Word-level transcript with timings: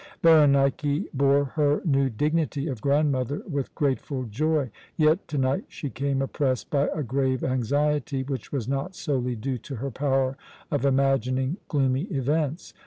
Berenike 0.23 1.07
bore 1.13 1.45
her 1.45 1.79
new 1.85 2.09
dignity 2.09 2.65
of 2.67 2.81
grandmother 2.81 3.43
with 3.47 3.75
grateful 3.75 4.23
joy, 4.23 4.71
yet 4.97 5.27
to 5.27 5.37
night 5.37 5.65
she 5.67 5.91
came 5.91 6.23
oppressed 6.23 6.71
by 6.71 6.87
a 6.87 7.03
grave 7.03 7.43
anxiety, 7.43 8.23
which 8.23 8.51
was 8.51 8.67
not 8.67 8.95
solely 8.95 9.35
due 9.35 9.59
to 9.59 9.75
her 9.75 9.91
power 9.91 10.37
of 10.71 10.85
imagining 10.87 11.57
gloomy 11.67 12.05
events. 12.05 12.73